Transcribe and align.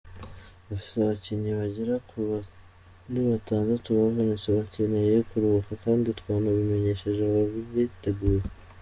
Dufite 0.69 0.95
abakinnyi 1.01 1.51
bagera 1.59 1.93
kuri 2.09 3.21
batandatu 3.31 3.87
bavunitse 3.97 4.47
bakeneye 4.57 5.15
kuruhuka 5.29 5.71
kandi 5.83 6.07
twanabimenyesheje 6.19 7.21
abariteguye. 7.25 8.41